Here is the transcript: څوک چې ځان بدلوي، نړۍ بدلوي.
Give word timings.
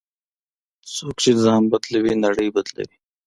څوک 0.93 1.15
چې 1.23 1.31
ځان 1.43 1.61
بدلوي، 1.71 2.13
نړۍ 2.25 2.47
بدلوي. 2.55 2.97